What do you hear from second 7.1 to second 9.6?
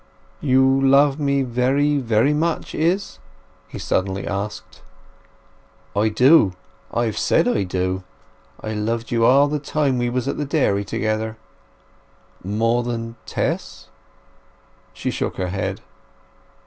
said I do! I loved you all the